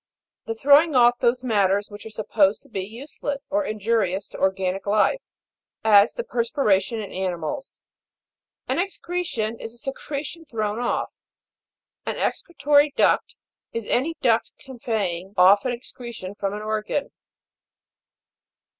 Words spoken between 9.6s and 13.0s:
a secretion thrown off. An excretory